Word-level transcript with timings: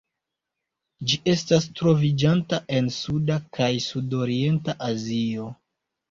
Ĝi 1.09 1.17
estas 1.33 1.67
troviĝanta 1.79 2.59
en 2.77 2.87
Suda 2.95 3.35
kaj 3.57 3.67
Sudorienta 3.89 4.75
Azio. 4.87 5.51